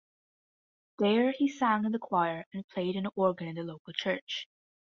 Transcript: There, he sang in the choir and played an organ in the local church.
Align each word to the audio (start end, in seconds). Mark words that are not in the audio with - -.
There, 0.97 1.31
he 1.31 1.47
sang 1.47 1.85
in 1.85 1.91
the 1.91 1.99
choir 1.99 2.45
and 2.55 2.67
played 2.69 2.95
an 2.95 3.05
organ 3.15 3.49
in 3.49 3.53
the 3.55 3.61
local 3.63 3.93
church. 3.93 4.47